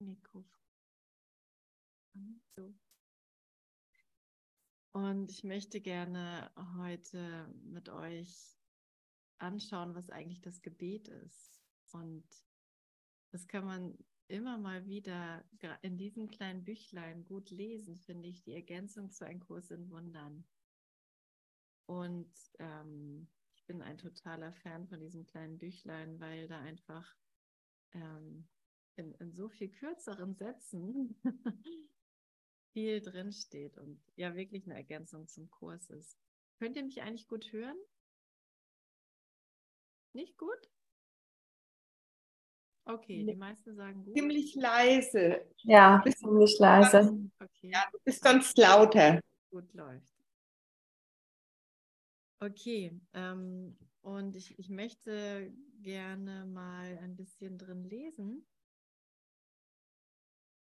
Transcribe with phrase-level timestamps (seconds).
[0.00, 0.60] Mikrofon.
[2.56, 2.74] So.
[4.92, 8.58] Und ich möchte gerne heute mit euch
[9.38, 11.62] anschauen, was eigentlich das Gebet ist.
[11.92, 12.24] Und
[13.30, 13.96] das kann man
[14.28, 15.44] immer mal wieder
[15.82, 20.44] in diesem kleinen Büchlein gut lesen, finde ich, die Ergänzung zu einem Kurs in Wundern.
[21.86, 27.16] Und ähm, ich bin ein totaler Fan von diesem kleinen Büchlein, weil da einfach
[27.92, 28.48] ähm,
[29.00, 31.16] in, in so viel kürzeren Sätzen
[32.72, 36.16] viel drinsteht und ja wirklich eine Ergänzung zum Kurs ist.
[36.58, 37.76] Könnt ihr mich eigentlich gut hören?
[40.12, 40.70] Nicht gut?
[42.84, 44.14] Okay, die meisten sagen gut.
[44.14, 45.46] Ziemlich leise.
[45.58, 47.30] Ja, ziemlich leise.
[47.38, 47.70] Okay.
[47.72, 49.20] Ja, du bist sonst lauter.
[49.50, 50.12] Gut läuft.
[52.40, 58.46] Okay, ähm, und ich, ich möchte gerne mal ein bisschen drin lesen.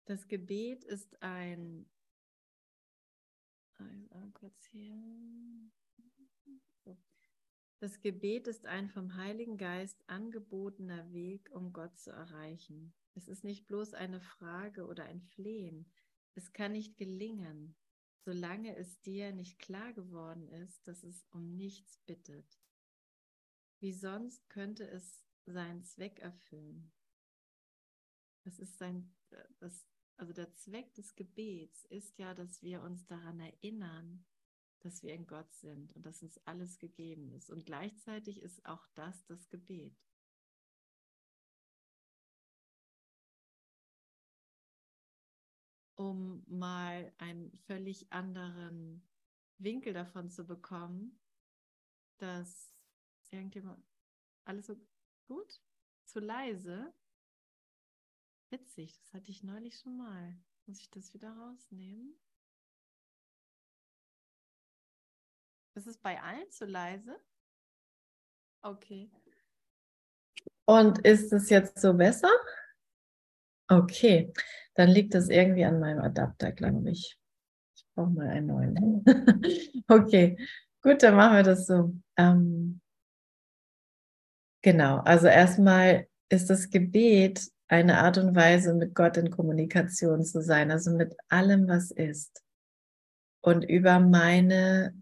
[0.10, 1.88] Das Gebet ist ein,
[4.72, 5.80] hier.
[7.78, 12.92] Das Gebet ist ein vom Heiligen Geist angebotener Weg, um Gott zu erreichen.
[13.14, 15.86] Es ist nicht bloß eine Frage oder ein Flehen.
[16.34, 17.76] Es kann nicht gelingen,
[18.26, 22.60] solange es dir nicht klar geworden ist, dass es um nichts bittet.
[23.80, 26.92] Wie sonst könnte es seinen Zweck erfüllen?
[28.44, 29.14] Das ist sein,
[29.60, 29.86] das,
[30.20, 34.26] also der Zweck des Gebets ist ja, dass wir uns daran erinnern,
[34.82, 37.50] dass wir in Gott sind und dass uns alles gegeben ist.
[37.50, 39.98] Und gleichzeitig ist auch das das Gebet.
[45.96, 49.08] Um mal einen völlig anderen
[49.58, 51.18] Winkel davon zu bekommen,
[52.18, 52.74] dass
[53.32, 53.86] irgendjemand
[54.44, 54.76] alles so
[55.28, 55.62] gut,
[56.06, 56.94] zu leise,
[58.52, 60.36] Witzig, das hatte ich neulich schon mal.
[60.66, 62.16] Muss ich das wieder rausnehmen?
[65.76, 67.16] Ist es bei allen zu leise?
[68.64, 69.12] Okay.
[70.66, 72.32] Und ist es jetzt so besser?
[73.68, 74.34] Okay,
[74.74, 77.20] dann liegt es irgendwie an meinem Adapter, glaube ich.
[77.76, 79.04] Ich brauche mal einen neuen.
[79.88, 80.38] okay,
[80.82, 81.94] gut, dann machen wir das so.
[82.18, 82.82] Ähm,
[84.64, 90.42] genau, also erstmal ist das Gebet eine Art und Weise, mit Gott in Kommunikation zu
[90.42, 92.44] sein, also mit allem, was ist.
[93.42, 94.94] Und über meine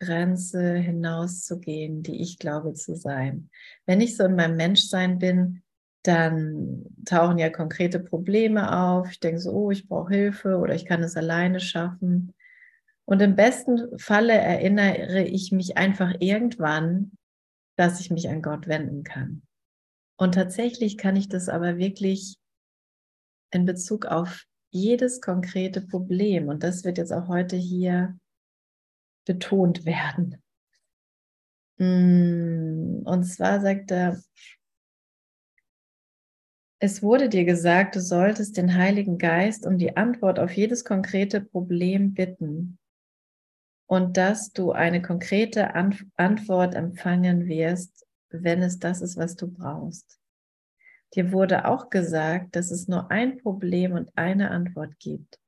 [0.00, 3.50] Grenze hinauszugehen, die ich glaube zu sein.
[3.86, 5.62] Wenn ich so in meinem Menschsein bin,
[6.02, 9.10] dann tauchen ja konkrete Probleme auf.
[9.12, 12.34] Ich denke so, oh, ich brauche Hilfe oder ich kann es alleine schaffen.
[13.04, 17.12] Und im besten Falle erinnere ich mich einfach irgendwann,
[17.76, 19.42] dass ich mich an Gott wenden kann.
[20.16, 22.36] Und tatsächlich kann ich das aber wirklich
[23.50, 28.18] in Bezug auf jedes konkrete Problem, und das wird jetzt auch heute hier
[29.26, 30.42] betont werden.
[31.78, 34.22] Mm, und zwar sagt er,
[36.78, 41.40] es wurde dir gesagt, du solltest den Heiligen Geist um die Antwort auf jedes konkrete
[41.40, 42.78] Problem bitten
[43.86, 50.18] und dass du eine konkrete Antwort empfangen wirst, wenn es das ist, was du brauchst.
[51.14, 55.38] Dir wurde auch gesagt, dass es nur ein Problem und eine Antwort gibt.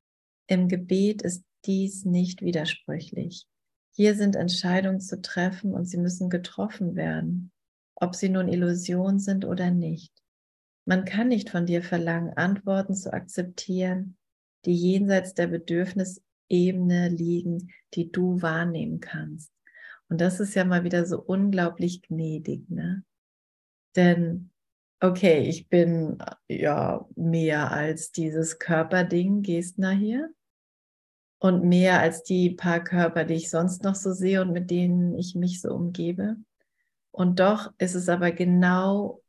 [0.47, 3.47] Im Gebet ist dies nicht widersprüchlich.
[3.95, 7.51] Hier sind Entscheidungen zu treffen und sie müssen getroffen werden,
[7.95, 10.13] ob sie nun Illusion sind oder nicht.
[10.85, 14.17] Man kann nicht von dir verlangen, Antworten zu akzeptieren,
[14.65, 19.54] die jenseits der Bedürfnisebene liegen, die du wahrnehmen kannst.
[20.09, 23.03] Und das ist ja mal wieder so unglaublich gnädig, ne?
[23.95, 24.51] Denn,
[24.99, 26.17] okay, ich bin
[26.47, 30.29] ja mehr als dieses Körperding, Gestner hier.
[31.37, 35.15] Und mehr als die paar Körper, die ich sonst noch so sehe und mit denen
[35.15, 36.37] ich mich so umgebe.
[37.11, 39.21] Und doch ist es aber genau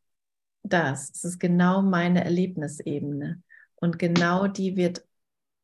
[0.63, 1.11] das.
[1.11, 3.43] Es ist genau meine Erlebnisebene.
[3.75, 5.05] Und genau die wird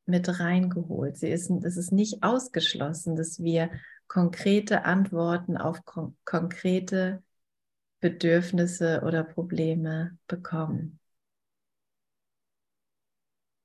[0.07, 1.17] mit reingeholt.
[1.17, 3.71] Sie ist, es ist nicht ausgeschlossen, dass wir
[4.13, 7.23] konkrete Antworten auf kon konkrete
[8.01, 11.01] Bedürfnisse oder Probleme bekommen.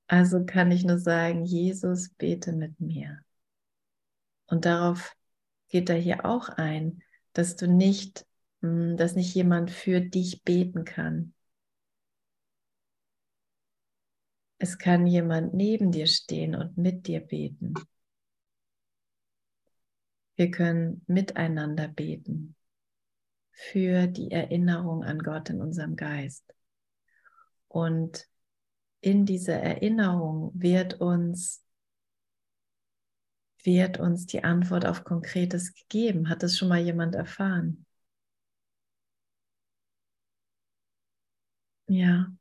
[0.08, 3.20] Also kann ich nur sagen, Jesus, bete mit mir.
[4.46, 5.18] Und darauf
[5.68, 7.04] geht er hier auch ein,
[7.34, 8.26] dass du nicht,
[8.62, 11.34] hm, dass nicht jemand für dich beten kann.
[14.60, 17.74] Es kann jemand neben dir stehen und mit dir beten.
[20.38, 22.56] Wir können miteinander beten
[23.52, 26.46] für die Erinnerung an Gott in unserem Geist.
[27.68, 28.28] Und
[29.02, 31.64] in dieser Erinnerung wird uns,
[33.64, 36.30] wird uns die Antwort auf Konkretes gegeben.
[36.30, 37.86] Hat das schon mal jemand erfahren?
[41.88, 42.32] Ja.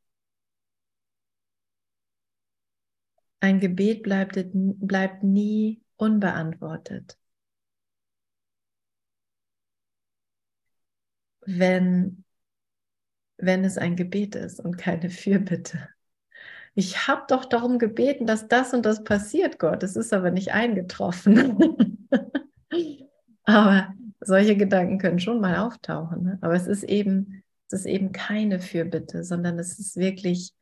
[3.40, 7.16] Ein Gebet bleibt, bleibt nie unbeantwortet.
[11.46, 12.24] Wenn,
[13.38, 15.88] wenn es ein Gebet ist und keine Fürbitte.
[16.74, 19.82] Ich habe doch darum gebeten, dass das und das passiert, Gott.
[19.82, 22.06] Es ist aber nicht eingetroffen.
[23.44, 26.22] aber solche Gedanken können schon mal auftauchen.
[26.22, 26.38] Ne?
[26.42, 30.52] Aber es ist eben, es ist eben keine Fürbitte, sondern es ist wirklich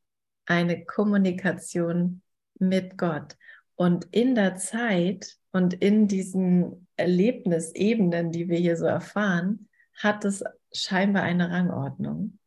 [0.46, 2.22] eine Kommunikation
[2.58, 3.36] mit Gott.
[3.75, 10.44] Und in der Zeit und in diesen Erlebnisebenen, die wir hier so erfahren, hat es
[10.74, 12.38] scheinbar eine Rangordnung.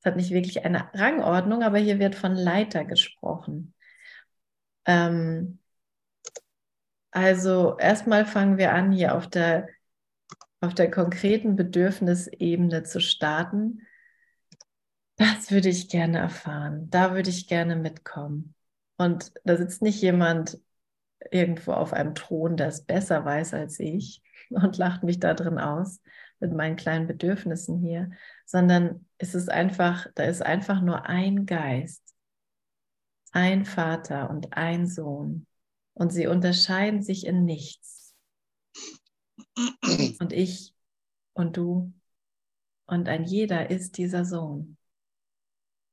[0.00, 3.74] Es hat nicht wirklich eine Rangordnung, aber hier wird von Leiter gesprochen.
[4.86, 5.58] Ähm,
[7.10, 9.68] also erstmal fangen wir an, hier auf der,
[10.60, 13.86] auf der konkreten Bedürfnisebene zu starten.
[15.16, 16.88] Das würde ich gerne erfahren.
[16.90, 18.54] Da würde ich gerne mitkommen.
[18.98, 20.58] Und da sitzt nicht jemand
[21.30, 25.58] irgendwo auf einem Thron, der es besser weiß als ich und lacht mich da drin
[25.58, 26.00] aus
[26.40, 28.10] mit meinen kleinen Bedürfnissen hier,
[28.46, 32.02] sondern es ist einfach, da ist einfach nur ein Geist,
[33.32, 35.46] ein Vater und ein Sohn.
[35.94, 38.14] Und sie unterscheiden sich in nichts.
[40.20, 40.74] Und ich
[41.32, 41.92] und du
[42.86, 44.76] und ein jeder ist dieser Sohn.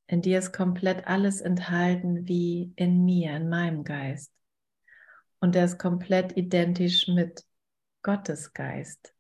[0.08, 4.32] In dir ist komplett alles enthalten wie in mir, in meinem Geist.
[5.40, 7.44] Und er ist komplett identisch mit
[8.04, 9.15] Gottes Geist.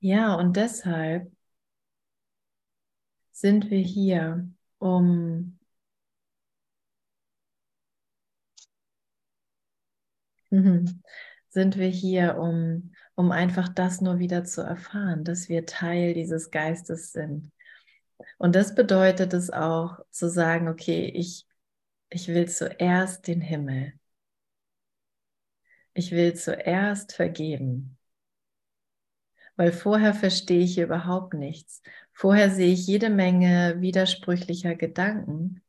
[0.00, 1.30] Ja, und deshalb
[3.32, 5.58] sind wir hier, um
[11.48, 16.52] sind wir hier, um um einfach das nur wieder zu erfahren, dass wir Teil dieses
[16.52, 17.50] Geistes sind.
[18.38, 21.46] Und das bedeutet es auch zu sagen, okay, ich,
[22.10, 23.94] ich will zuerst den Himmel.
[25.92, 27.97] Ich will zuerst vergeben.
[29.58, 31.82] Weil vorher verstehe ich überhaupt nichts.
[32.12, 35.62] Vorher sehe ich jede Menge widersprüchlicher Gedanken.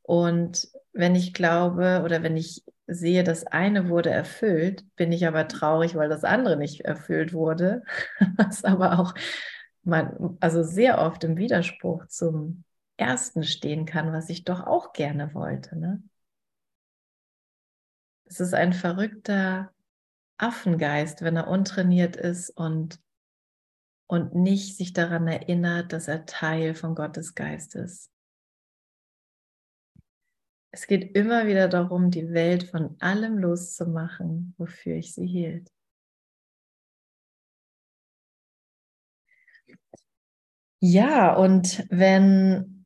[0.00, 5.46] Und wenn ich glaube oder wenn ich sehe, das eine wurde erfüllt, bin ich aber
[5.46, 7.82] traurig, weil das andere nicht erfüllt wurde,
[8.38, 9.14] was aber auch
[9.82, 12.64] man, also sehr oft im Widerspruch zum
[12.96, 15.78] ersten stehen kann, was ich doch auch gerne wollte.
[15.78, 16.02] Ne?
[18.24, 19.70] Es ist ein verrückter
[20.38, 23.03] Affengeist, wenn er untrainiert ist und,
[24.14, 28.10] und nicht sich daran erinnert, dass er Teil von Gottes Geist ist.
[30.70, 35.70] Es geht immer wieder darum, die Welt von allem loszumachen, wofür ich sie hielt.
[40.80, 42.84] Ja, und wenn,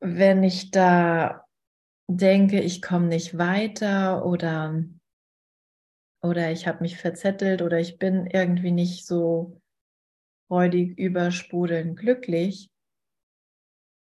[0.00, 1.44] wenn ich da
[2.08, 4.82] denke, ich komme nicht weiter oder,
[6.22, 9.59] oder ich habe mich verzettelt oder ich bin irgendwie nicht so
[10.50, 12.72] freudig, übersprudelnd glücklich,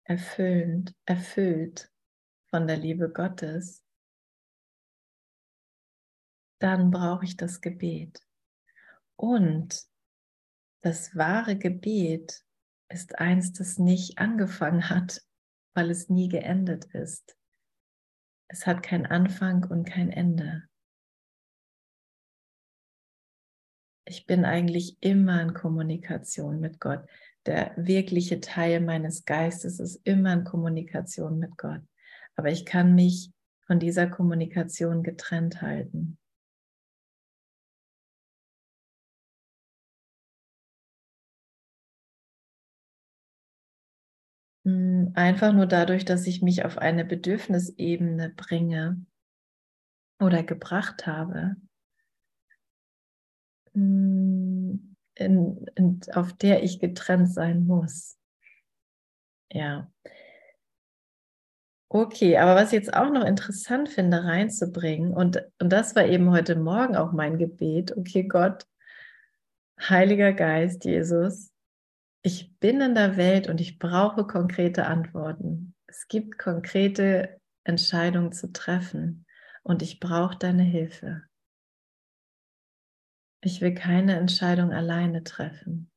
[0.03, 1.89] erfüllend, erfüllt,
[2.49, 3.81] von der Liebe Gottes,
[6.59, 8.21] dann brauche ich das Gebet.
[9.15, 9.87] Und
[10.81, 12.43] das wahre Gebet
[12.89, 15.21] ist eins, das nicht angefangen hat,
[15.73, 17.37] weil es nie geendet ist.
[18.49, 20.67] Es hat keinen Anfang und kein Ende.
[24.05, 27.05] Ich bin eigentlich immer in Kommunikation mit Gott.
[27.45, 31.81] Der wirkliche Teil meines Geistes ist immer in Kommunikation mit Gott
[32.35, 33.31] aber ich kann mich
[33.65, 36.17] von dieser Kommunikation getrennt halten.
[44.65, 49.05] Hm, einfach nur dadurch, dass ich mich auf eine Bedürfnisebene bringe
[50.19, 51.55] oder gebracht habe,
[53.73, 58.17] in, in, auf der ich getrennt sein muss.
[59.51, 59.91] Ja,
[61.95, 66.31] Okay, aber was ich jetzt auch noch interessant finde, reinzubringen, und, und das war eben
[66.31, 68.65] heute Morgen auch mein Gebet, okay, Gott,
[69.79, 71.51] Heiliger Geist, Jesus,
[72.23, 75.75] ich bin in der Welt und ich brauche konkrete Antworten.
[75.85, 79.27] Es gibt konkrete Entscheidungen zu treffen
[79.61, 81.21] und ich brauche deine Hilfe.
[83.45, 85.91] Ich will keine Entscheidung alleine treffen.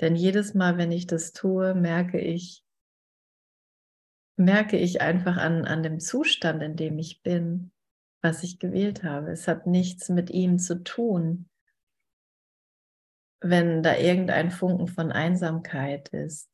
[0.00, 2.64] Denn jedes Mal, wenn ich das tue, merke ich,
[4.36, 7.72] merke ich einfach an, an dem Zustand, in dem ich bin,
[8.22, 9.32] was ich gewählt habe.
[9.32, 11.48] Es hat nichts mit ihm zu tun,
[13.40, 16.50] wenn da irgendein Funken von Einsamkeit ist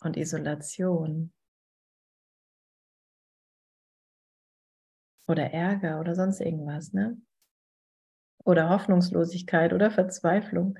[0.00, 1.32] und Isolation
[5.26, 7.20] oder Ärger oder sonst irgendwas, ne?
[8.46, 10.78] Oder Hoffnungslosigkeit oder Verzweiflung.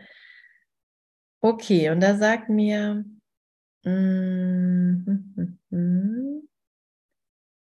[1.40, 3.04] Okay, und da sagt mir,
[3.84, 5.58] mm,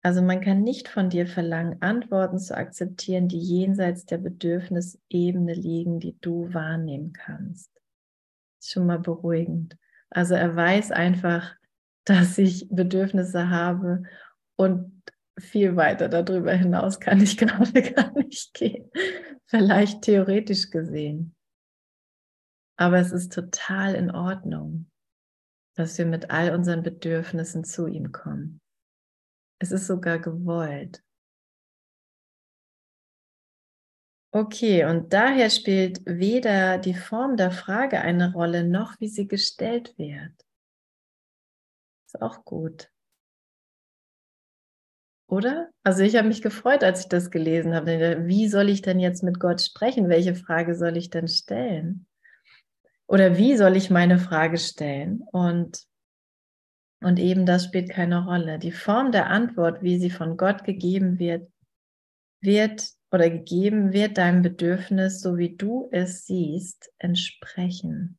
[0.03, 5.99] also man kann nicht von dir verlangen, Antworten zu akzeptieren, die jenseits der Bedürfnisebene liegen,
[5.99, 7.71] die du wahrnehmen kannst.
[8.59, 9.77] Ist schon mal beruhigend.
[10.09, 11.55] Also er weiß einfach,
[12.03, 14.03] dass ich Bedürfnisse habe
[14.57, 15.01] und
[15.37, 18.89] viel weiter darüber hinaus kann ich gerade gar nicht gehen.
[19.45, 21.35] Vielleicht theoretisch gesehen.
[22.77, 24.91] Aber es ist total in Ordnung,
[25.75, 28.61] dass wir mit all unseren Bedürfnissen zu ihm kommen.
[29.59, 31.01] Es ist sogar gewollt.
[34.31, 39.97] Okay, und daher spielt weder die Form der Frage eine Rolle, noch wie sie gestellt
[39.97, 40.33] wird.
[42.05, 42.91] Ist auch gut.
[45.35, 45.69] Oder?
[45.83, 48.23] Also ich habe mich gefreut, als ich das gelesen habe.
[48.25, 50.07] Wie soll ich denn jetzt mit Gott sprechen?
[50.07, 52.07] Welche Frage soll ich denn stellen?
[53.05, 55.23] Oder wie soll ich meine Frage stellen?
[55.33, 55.87] Und,
[57.03, 58.59] und eben das spielt keine Rolle.
[58.59, 61.51] Die Form der Antwort, wie sie von Gott gegeben wird,
[62.39, 68.17] wird oder gegeben wird deinem Bedürfnis, so wie du es siehst, entsprechen.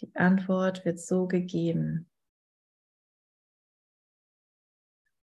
[0.00, 2.11] Die Antwort wird so gegeben.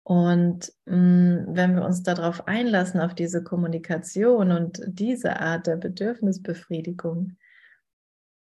[0.07, 5.75] Und mh, mm, wenn wir uns darauf einlassen, auf diese Kommunikation und diese Art der
[5.75, 7.37] Bedürfnisbefriedigung,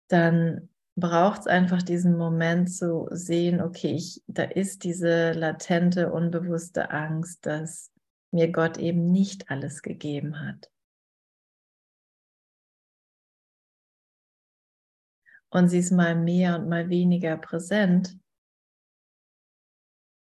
[0.08, 6.92] dann braucht es einfach diesen Moment zu sehen, okay, ich, da ist diese latente, unbewusste
[6.92, 7.92] Angst, dass
[8.30, 10.70] mir Gott eben nicht alles gegeben hat.
[15.50, 18.16] Und sie ist mal mehr und mal weniger präsent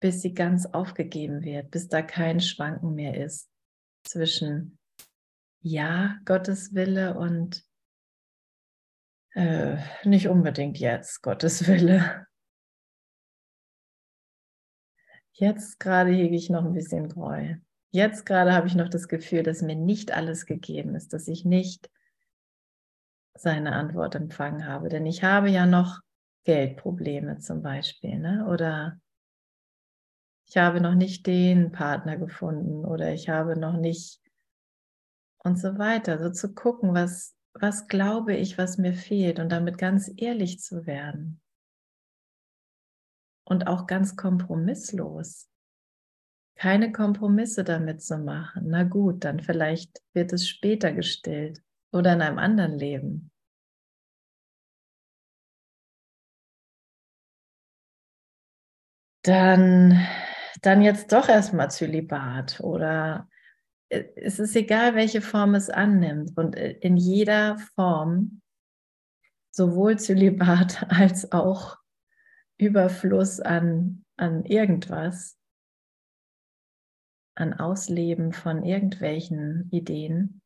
[0.04, 3.50] bis sie ganz aufgegeben wird, bis da kein Schwanken mehr ist
[4.02, 4.78] zwischen
[5.62, 7.64] ja, Gottes Wille und
[9.30, 12.26] äh, nicht unbedingt jetzt Gottes Wille.
[15.32, 17.62] Jetzt gerade hege ich noch ein bisschen Groll.
[17.90, 21.46] Jetzt gerade habe ich noch das Gefühl, dass mir nicht alles gegeben ist, dass ich
[21.46, 21.90] nicht
[23.32, 24.90] seine Antwort empfangen habe.
[24.90, 26.00] Denn ich habe ja noch
[26.44, 28.46] Geldprobleme zum Beispiel, ne?
[28.50, 29.00] oder
[30.47, 34.21] ich habe noch nicht den Partner gefunden oder ich habe noch nicht
[35.45, 36.19] und so weiter.
[36.19, 40.87] So zu gucken, was, was glaube ich, was mir fehlt und damit ganz ehrlich zu
[40.87, 41.41] werden.
[43.47, 45.51] Und auch ganz kompromisslos.
[46.57, 48.65] Keine Kompromisse damit zu machen.
[48.69, 53.31] Na gut, dann vielleicht wird es später gestillt oder in einem anderen Leben.
[59.25, 60.07] Dann
[60.64, 63.28] dann jetzt doch erstmal Zölibat oder
[63.90, 66.37] äh, es ist egal, welche Form es annimmt.
[66.37, 68.40] Und äh, in jeder Form,
[69.50, 71.76] sowohl Zölibat als auch
[72.57, 75.37] Überfluss an, an irgendwas,
[77.37, 80.40] an Ausleben von irgendwelchen Ideen,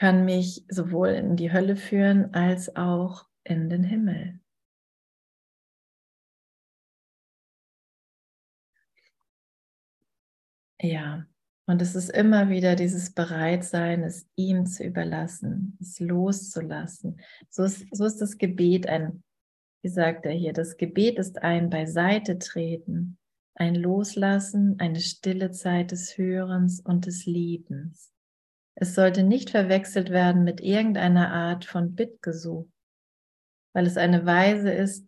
[0.00, 4.40] kann mich sowohl in die Hölle führen als auch in den Himmel.
[10.80, 11.26] Ja,
[11.66, 17.20] und es ist immer wieder dieses Bereitsein, es ihm zu überlassen, es loszulassen.
[17.50, 19.22] So ist, so ist das Gebet ein,
[19.82, 23.18] wie sagt er hier, das Gebet ist ein Beiseite treten,
[23.54, 28.12] ein Loslassen, eine stille Zeit des Hörens und des Liebens.
[28.74, 32.66] Es sollte nicht verwechselt werden mit irgendeiner Art von Bittgesuch,
[33.74, 35.06] weil es eine Weise ist,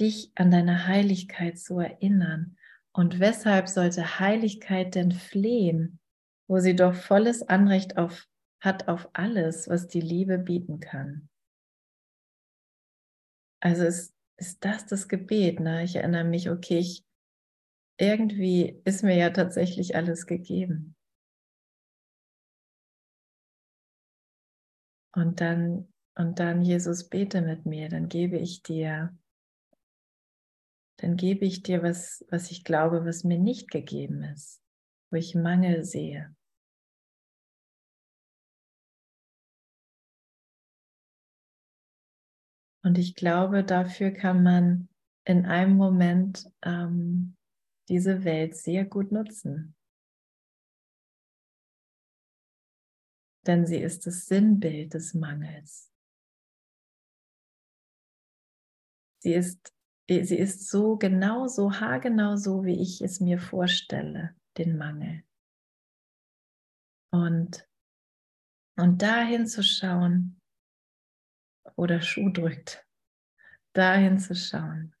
[0.00, 2.56] dich an deine Heiligkeit zu erinnern
[2.96, 5.98] und weshalb sollte Heiligkeit denn flehen,
[6.48, 8.28] wo sie doch volles Anrecht auf,
[8.62, 11.28] hat auf alles, was die Liebe bieten kann?
[13.60, 15.58] Also ist, ist das das Gebet?
[15.58, 15.82] Ne?
[15.82, 17.04] Ich erinnere mich, okay, ich,
[17.98, 20.94] irgendwie ist mir ja tatsächlich alles gegeben.
[25.16, 29.16] Und dann, und dann, Jesus, bete mit mir, dann gebe ich dir
[30.96, 34.62] dann gebe ich dir was, was ich glaube, was mir nicht gegeben ist,
[35.10, 36.34] wo ich Mangel sehe.
[42.84, 44.88] Und ich glaube, dafür kann man
[45.24, 47.34] in einem Moment ähm,
[47.88, 49.74] diese Welt sehr gut nutzen.
[53.46, 55.90] Denn sie ist das Sinnbild des Mangels.
[59.18, 59.73] Sie ist,
[60.08, 65.24] sie ist so genau so, haargenau so, wie ich es mir vorstelle, den Mangel.
[67.10, 67.66] Und,
[68.76, 70.40] und dahin zu schauen,
[71.76, 72.86] wo der Schuh drückt,
[73.72, 74.94] dahin zu schauen.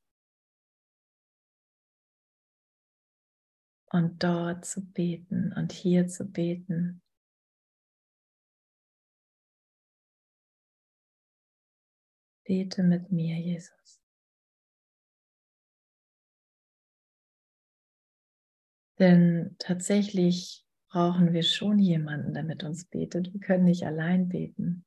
[3.90, 7.00] Und dort zu beten und hier zu beten.
[12.44, 14.03] Bete mit mir, Jesus.
[19.04, 23.34] Denn tatsächlich brauchen wir schon jemanden, der mit uns betet.
[23.34, 24.86] Wir können nicht allein beten.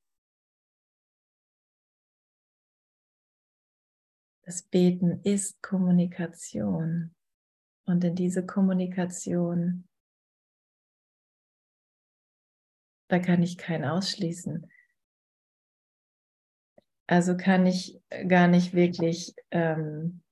[4.43, 7.13] Das Beten ist Kommunikation.
[7.86, 9.88] Und in diese Kommunikation,
[13.07, 14.67] da kann ich keinen ausschließen.
[17.05, 20.24] Also kann ich gar nicht wirklich ähm,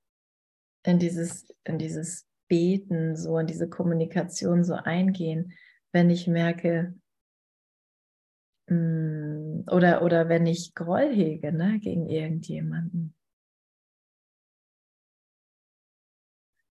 [0.82, 5.52] in, dieses, in dieses Beten, so in diese Kommunikation so eingehen,
[5.92, 6.94] wenn ich merke,
[8.68, 13.14] mh, mm, oder, oder wenn ich Groll hege ne, gegen irgendjemanden.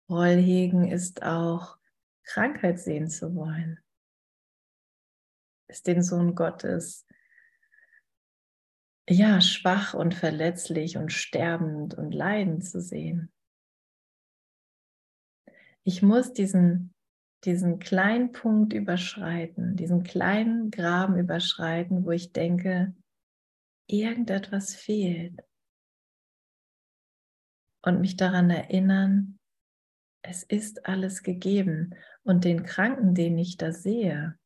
[0.07, 1.77] Groll hegen ist auch
[2.25, 3.79] Krankheit sehen zu wollen.
[5.69, 7.07] Ist den Sohn Gottes
[9.09, 13.33] ja schwach und verletzlich und sterbend und leidend zu sehen.
[15.85, 16.95] Ich muss diesen,
[17.45, 22.95] diesen kleinen Punkt überschreiten, diesen kleinen Graben überschreiten, wo ich denke,
[23.89, 25.41] irgendetwas fehlt.
[27.83, 29.39] Und mich daran erinnern,
[30.23, 31.95] es ist alles gegeben.
[32.23, 34.39] Und den Kranken, den ich da sehe,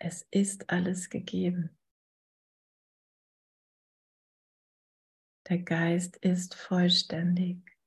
[0.00, 1.76] es ist alles gegeben.
[5.48, 7.77] Der Geist ist vollständig.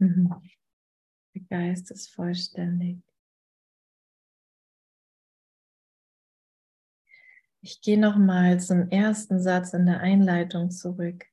[0.00, 3.02] Der Geist ist vollständig.
[7.60, 11.24] Ich gehe nochmal zum ersten Satz in der Einleitung zurück.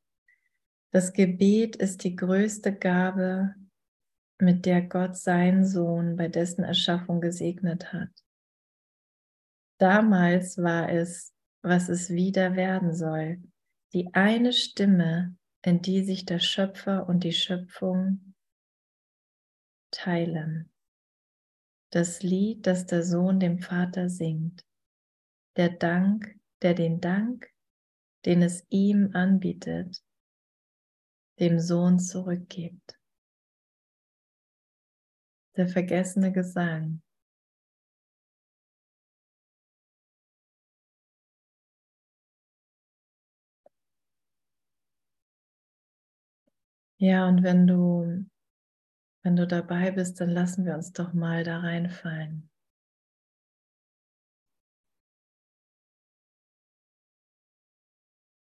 [0.91, 3.55] Das Gebet ist die größte Gabe,
[4.39, 8.09] mit der Gott seinen Sohn bei dessen Erschaffung gesegnet hat.
[9.77, 13.41] Damals war es, was es wieder werden soll,
[13.93, 18.34] die eine Stimme, in die sich der Schöpfer und die Schöpfung
[19.95, 20.69] teilen.
[21.91, 24.65] Das Lied, das der Sohn dem Vater singt
[25.55, 27.49] der Dank, der den Dank,
[28.25, 30.03] den es ihm anbietet,
[31.39, 32.99] dem Sohn zurückgibt.
[35.55, 37.01] Der vergessene Gesang.
[46.97, 48.25] Ja, und wenn du,
[49.25, 52.47] wenn du dabei bist, dann lassen wir uns doch mal da reinfallen.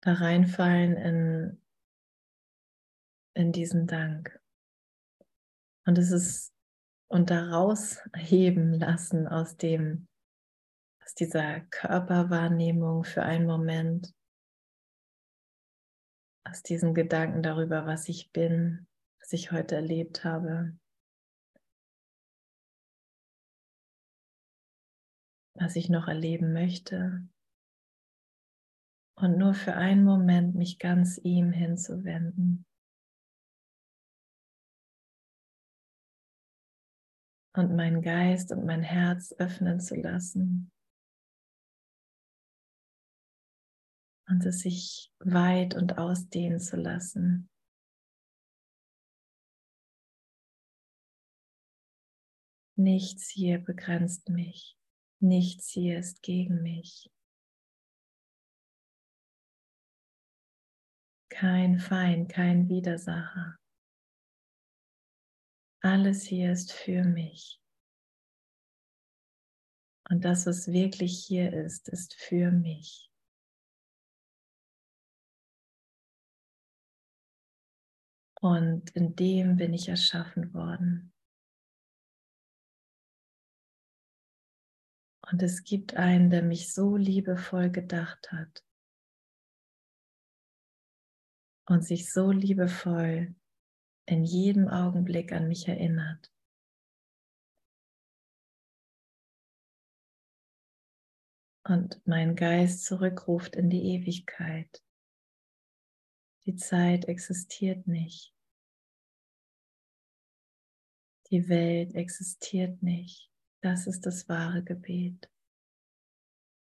[0.01, 1.62] da reinfallen in,
[3.36, 4.38] in diesen Dank.
[5.86, 6.53] Und es ist
[7.07, 10.09] und da rausheben lassen aus dem,
[11.03, 14.13] aus dieser Körperwahrnehmung für einen Moment,
[16.43, 18.88] aus diesen Gedanken darüber, was ich bin,
[19.23, 20.77] was ich heute erlebt habe,
[25.53, 27.25] was ich noch erleben möchte
[29.15, 32.65] und nur für einen Moment mich ganz ihm hinzuwenden.
[37.55, 40.69] Und meinen Geist und mein Herz öffnen zu lassen.
[44.27, 47.49] Und es sich weit und ausdehnen zu lassen.
[52.83, 54.77] Nichts hier begrenzt mich.
[55.21, 57.09] Nichts hier ist gegen mich.
[61.29, 63.57] Kein Feind, kein Widersacher.
[65.81, 67.61] Alles hier ist für mich.
[70.09, 73.09] Und das, was wirklich hier ist, ist für mich.
[78.41, 81.12] Und in dem bin ich erschaffen worden.
[85.33, 88.63] Und es gibt einen, der mich so liebevoll gedacht hat
[91.65, 93.33] und sich so liebevoll
[94.05, 96.31] in jedem Augenblick an mich erinnert.
[101.63, 104.83] Und mein Geist zurückruft in die Ewigkeit.
[106.45, 108.35] Die Zeit existiert nicht.
[111.31, 113.32] Die Welt existiert nicht.
[113.63, 115.32] Das ist das wahre Gebet.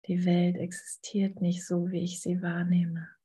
[0.07, 3.15] Die Welt existiert nicht so, wie ich sie wahrnehme.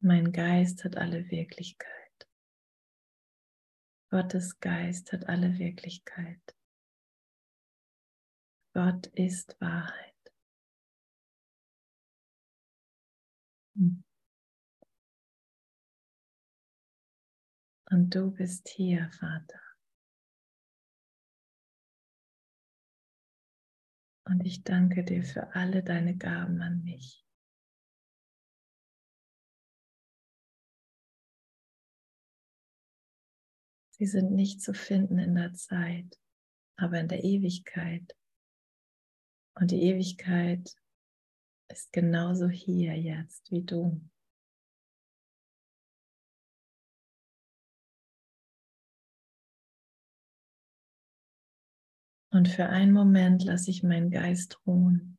[0.00, 2.26] Mein Geist hat alle Wirklichkeit.
[4.08, 6.56] Gottes Geist hat alle Wirklichkeit.
[8.72, 10.14] Gott ist Wahrheit.
[13.74, 14.02] Hm.
[17.90, 19.65] Und du bist hier, Vater.
[24.28, 27.24] Und ich danke dir für alle deine Gaben an mich.
[33.92, 36.20] Sie sind nicht zu finden in der Zeit,
[36.76, 38.16] aber in der Ewigkeit.
[39.54, 40.74] Und die Ewigkeit
[41.68, 44.00] ist genauso hier jetzt wie du.
[52.36, 55.16] Und für einen Moment lasse ich meinen Geist ruhen.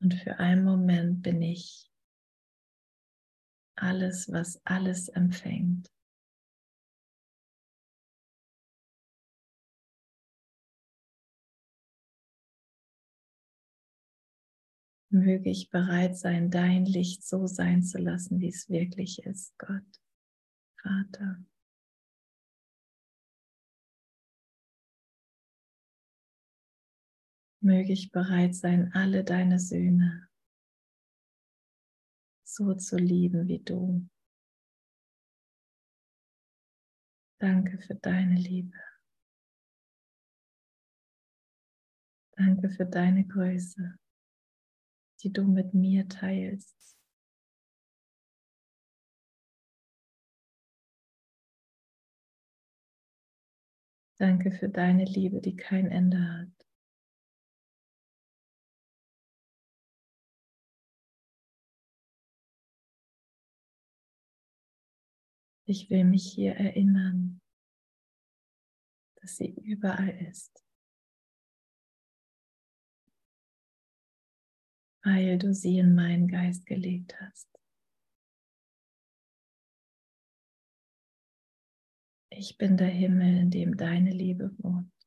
[0.00, 1.90] Und für einen Moment bin ich
[3.74, 5.92] alles, was alles empfängt.
[15.10, 20.00] Möge ich bereit sein, dein Licht so sein zu lassen, wie es wirklich ist, Gott,
[20.80, 21.42] Vater.
[27.60, 30.28] Möge ich bereit sein, alle deine Söhne
[32.44, 34.08] so zu lieben wie du.
[37.40, 38.76] Danke für deine Liebe.
[42.36, 43.96] Danke für deine Größe,
[45.22, 46.96] die du mit mir teilst.
[54.18, 56.57] Danke für deine Liebe, die kein Ende hat.
[65.70, 67.42] Ich will mich hier erinnern,
[69.16, 70.64] dass sie überall ist,
[75.04, 77.50] weil du sie in meinen Geist gelegt hast.
[82.30, 84.97] Ich bin der Himmel, in dem deine Liebe wohnt.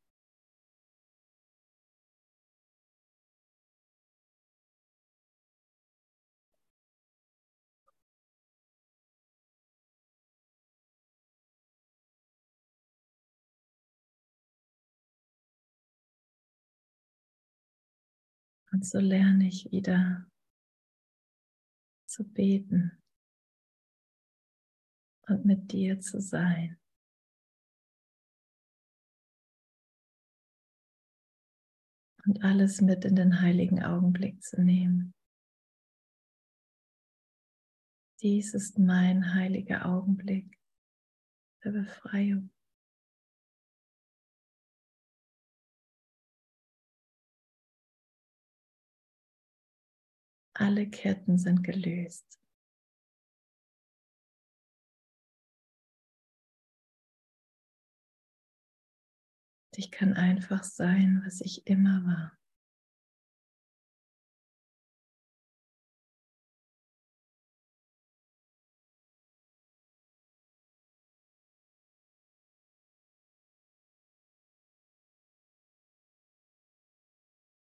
[18.73, 20.25] Und so lerne ich wieder
[22.07, 22.97] zu beten
[25.27, 26.79] und mit dir zu sein.
[32.25, 35.13] Und alles mit in den heiligen Augenblick zu nehmen.
[38.21, 40.59] Dies ist mein heiliger Augenblick
[41.63, 42.51] der Befreiung.
[50.61, 52.39] Alle Ketten sind gelöst.
[59.75, 62.37] Ich kann einfach sein, was ich immer war.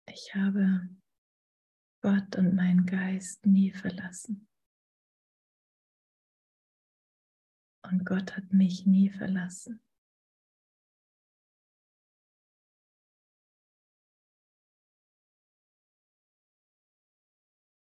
[0.07, 0.87] Ich habe
[2.05, 4.47] Gott und meinen Geist nie verlassen.
[7.81, 9.81] Und Gott hat mich nie verlassen.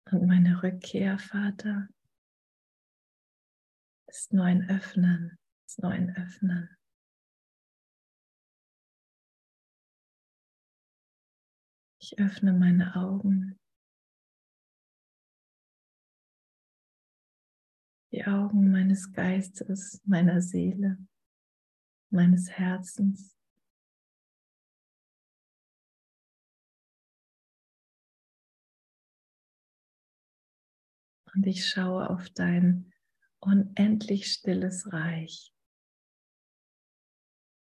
[0.10, 1.89] Und meine Rückkehr, Vater,
[4.08, 6.69] ist nur ein Öffnen, ist nur ein Öffnen.
[11.99, 13.60] Ich öffne meine Augen
[18.15, 20.97] die Augen meines Geistes, meiner Seele,
[22.10, 23.36] meines Herzens.
[31.34, 32.93] Und ich schaue auf dein
[33.39, 35.54] unendlich stilles Reich.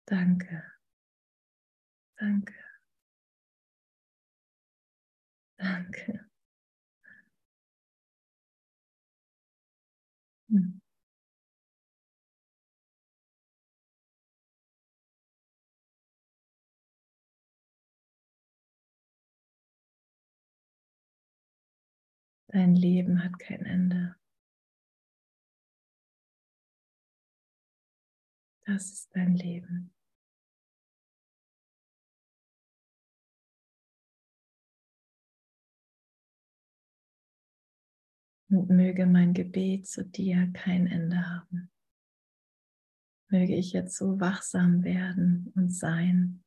[0.06, 0.62] Danke.
[2.18, 2.54] Danke.
[5.58, 6.25] Danke.
[22.56, 24.16] Dein Leben hat kein Ende.
[28.64, 29.94] Das ist dein Leben.
[38.48, 41.70] Und möge mein Gebet zu dir kein Ende haben.
[43.28, 46.42] Möge ich jetzt so wachsam werden und sein,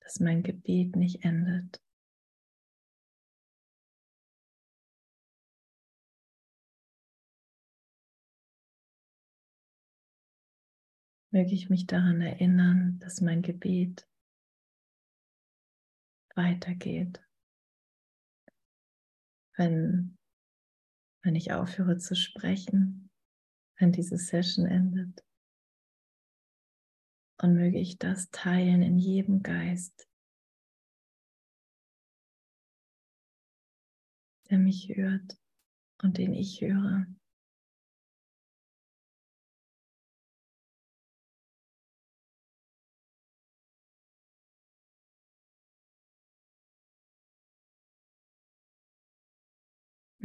[0.00, 1.85] dass mein Gebet nicht endet.
[11.36, 14.08] Möge ich mich daran erinnern, dass mein Gebet
[16.34, 17.22] weitergeht.
[19.54, 20.16] Wenn,
[21.22, 23.10] wenn ich aufhöre zu sprechen,
[23.78, 25.22] wenn diese Session endet.
[27.42, 30.08] Und möge ich das teilen in jedem Geist,
[34.48, 35.38] der mich hört
[36.02, 37.04] und den ich höre.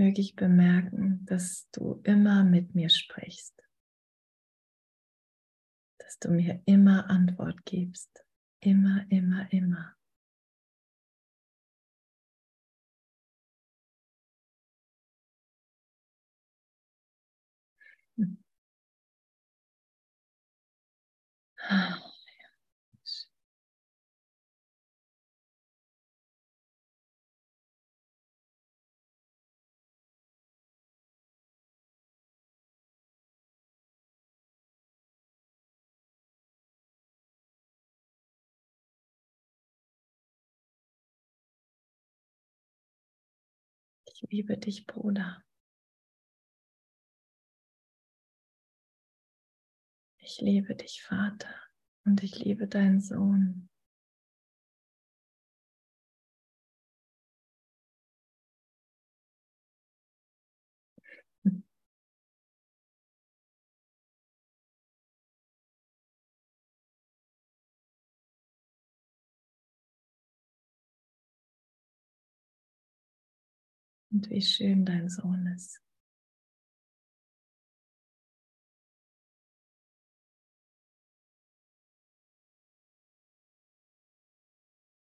[0.02, 3.54] Möge ich bemerken, dass du immer mit mir sprichst,
[6.00, 8.26] dass du mir immer Antwort gibst,
[8.62, 9.96] immer, immer, immer.
[18.18, 18.36] Hm.
[44.24, 45.44] Ich liebe dich, Bruder.
[50.20, 51.50] Ich liebe dich, Vater.
[52.06, 53.71] Und ich liebe deinen Sohn.
[74.12, 75.82] Und wie schön dein Sohn ist.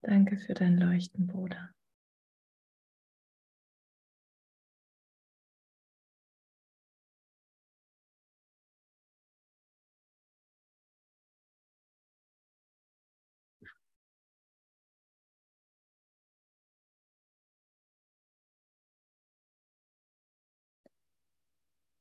[0.01, 1.73] Danke für dein Leuchten, Bruder.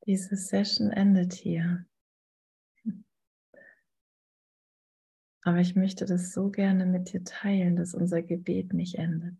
[0.09, 1.85] Diese Session endet hier.
[5.43, 9.37] Aber ich möchte das so gerne mit dir teilen, dass unser Gebet nicht endet.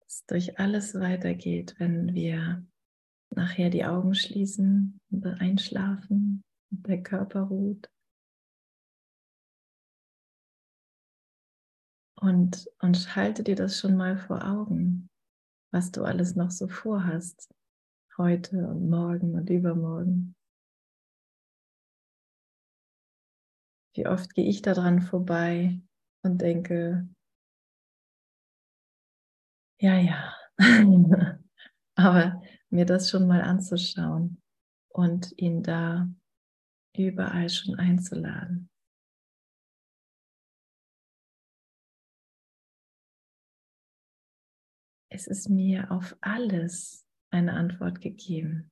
[0.00, 2.66] Dass durch alles weitergeht, wenn wir
[3.28, 7.90] nachher die Augen schließen und einschlafen und der Körper ruht.
[12.20, 15.08] Und, und halte dir das schon mal vor Augen,
[15.72, 17.48] was du alles noch so vorhast,
[18.16, 20.34] heute und morgen und übermorgen.
[23.94, 25.80] Wie oft gehe ich daran vorbei
[26.22, 27.08] und denke,
[29.80, 30.34] ja, ja,
[31.94, 34.42] aber mir das schon mal anzuschauen
[34.88, 36.08] und ihn da
[36.96, 38.68] überall schon einzuladen.
[45.18, 48.70] Es ist mir auf alles eine Antwort gegeben.